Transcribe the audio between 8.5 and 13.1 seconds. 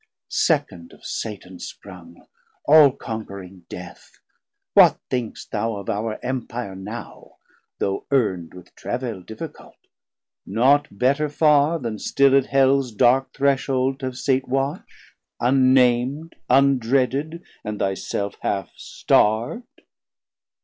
With travail difficult, not better farr Then stil at Hels